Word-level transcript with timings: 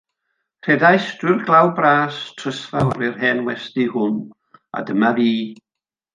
Rhedais 0.67 1.03
drwy'r 1.19 1.43
glaw 1.49 1.69
bras 1.79 2.17
trysfawr 2.39 3.05
i'r 3.09 3.21
hen 3.25 3.43
westy 3.51 3.87
hwn, 3.97 4.17
a 4.79 4.83
dyma 4.89 5.15
fi. 5.21 5.29